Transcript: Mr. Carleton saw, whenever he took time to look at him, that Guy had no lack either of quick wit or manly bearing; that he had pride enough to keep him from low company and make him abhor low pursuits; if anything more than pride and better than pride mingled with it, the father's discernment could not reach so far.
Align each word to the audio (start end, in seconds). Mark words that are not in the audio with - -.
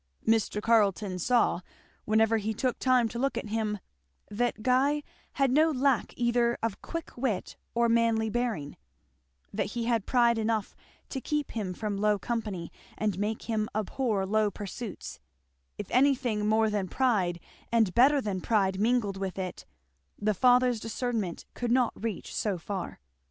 Mr. 0.27 0.59
Carleton 0.63 1.19
saw, 1.19 1.61
whenever 2.05 2.37
he 2.37 2.55
took 2.55 2.79
time 2.79 3.07
to 3.07 3.19
look 3.19 3.37
at 3.37 3.49
him, 3.49 3.77
that 4.31 4.63
Guy 4.63 5.03
had 5.33 5.51
no 5.51 5.69
lack 5.69 6.11
either 6.17 6.57
of 6.63 6.81
quick 6.81 7.15
wit 7.15 7.55
or 7.75 7.87
manly 7.87 8.27
bearing; 8.27 8.77
that 9.53 9.67
he 9.77 9.85
had 9.85 10.07
pride 10.07 10.39
enough 10.39 10.75
to 11.09 11.21
keep 11.21 11.51
him 11.51 11.75
from 11.75 11.97
low 11.97 12.17
company 12.17 12.71
and 12.97 13.19
make 13.19 13.43
him 13.43 13.69
abhor 13.75 14.25
low 14.25 14.49
pursuits; 14.49 15.19
if 15.77 15.85
anything 15.91 16.47
more 16.47 16.71
than 16.71 16.87
pride 16.87 17.39
and 17.71 17.93
better 17.93 18.19
than 18.19 18.41
pride 18.41 18.79
mingled 18.79 19.17
with 19.17 19.37
it, 19.37 19.67
the 20.17 20.33
father's 20.33 20.79
discernment 20.79 21.45
could 21.53 21.71
not 21.71 21.93
reach 21.95 22.33
so 22.35 22.57
far. 22.57 22.99